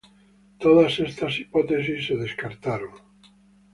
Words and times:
Todas 0.57 0.97
estas 0.97 1.37
hipótesis 1.37 2.07
se 2.07 2.15
descartaron. 2.23 2.93